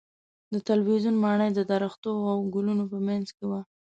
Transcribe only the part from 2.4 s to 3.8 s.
ګلونو په منځ کې وه.